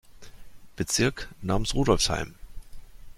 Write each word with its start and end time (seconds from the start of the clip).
Bezirk 0.77 1.29
namens 1.43 1.75
Rudolfsheim. 1.75 2.33